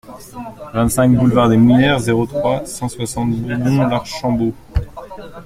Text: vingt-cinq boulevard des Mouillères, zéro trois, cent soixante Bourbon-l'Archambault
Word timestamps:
vingt-cinq 0.73 1.15
boulevard 1.15 1.47
des 1.47 1.57
Mouillères, 1.57 1.99
zéro 1.99 2.25
trois, 2.25 2.65
cent 2.65 2.89
soixante 2.89 3.29
Bourbon-l'Archambault 3.39 4.55